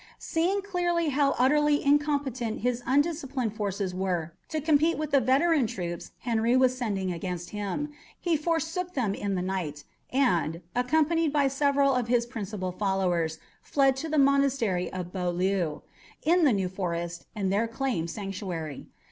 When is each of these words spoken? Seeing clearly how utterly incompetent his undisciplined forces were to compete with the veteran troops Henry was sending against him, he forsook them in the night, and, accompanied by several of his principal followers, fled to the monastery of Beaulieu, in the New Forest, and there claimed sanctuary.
Seeing 0.17 0.63
clearly 0.63 1.09
how 1.09 1.35
utterly 1.37 1.85
incompetent 1.85 2.61
his 2.61 2.81
undisciplined 2.87 3.53
forces 3.55 3.93
were 3.93 4.33
to 4.49 4.59
compete 4.59 4.97
with 4.97 5.11
the 5.11 5.19
veteran 5.21 5.67
troops 5.67 6.09
Henry 6.21 6.57
was 6.57 6.75
sending 6.75 7.11
against 7.13 7.51
him, 7.51 7.91
he 8.19 8.35
forsook 8.35 8.95
them 8.95 9.13
in 9.13 9.35
the 9.35 9.43
night, 9.43 9.83
and, 10.11 10.63
accompanied 10.75 11.31
by 11.31 11.47
several 11.47 11.93
of 11.93 12.07
his 12.07 12.25
principal 12.25 12.71
followers, 12.71 13.37
fled 13.61 13.95
to 13.97 14.09
the 14.09 14.17
monastery 14.17 14.91
of 14.91 15.13
Beaulieu, 15.13 15.81
in 16.23 16.45
the 16.45 16.53
New 16.53 16.67
Forest, 16.67 17.27
and 17.35 17.53
there 17.53 17.67
claimed 17.67 18.09
sanctuary. 18.09 18.87